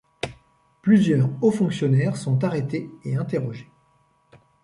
Plusieurs 0.81 1.29
hauts-fonctionnaires 1.43 2.17
sont 2.17 2.43
arrêtés 2.43 2.89
et 3.03 3.15
interrogés. 3.17 3.69